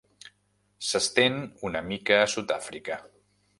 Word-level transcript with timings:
S'estén 0.91 1.37
una 1.71 1.83
mica 1.91 2.19
a 2.25 2.33
Sud-àfrica. 2.37 3.01